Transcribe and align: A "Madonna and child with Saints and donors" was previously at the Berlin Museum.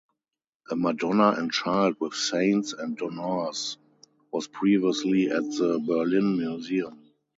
A 0.71 0.75
"Madonna 0.75 1.33
and 1.37 1.51
child 1.51 1.97
with 1.99 2.15
Saints 2.15 2.73
and 2.73 2.97
donors" 2.97 3.77
was 4.31 4.47
previously 4.47 5.27
at 5.29 5.43
the 5.43 5.77
Berlin 5.85 6.37
Museum. 6.39 7.11